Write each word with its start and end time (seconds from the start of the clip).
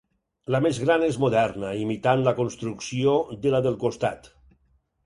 La 0.53 0.61
més 0.65 0.79
gran 0.83 1.05
és 1.07 1.19
moderna, 1.25 1.75
imitant 1.83 2.25
la 2.29 2.35
construcció 2.43 3.15
de 3.47 3.57
la 3.59 3.63
del 3.69 3.79
costat. 3.87 4.37